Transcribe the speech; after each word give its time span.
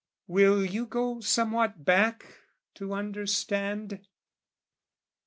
Will 0.25 0.65
you 0.65 0.87
go 0.87 1.19
somewhat 1.19 1.85
back 1.85 2.25
to 2.73 2.91
understand? 2.91 4.03